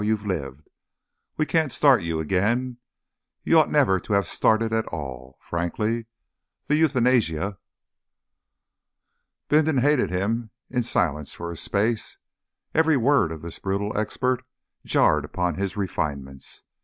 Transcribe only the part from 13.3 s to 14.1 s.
of this brutal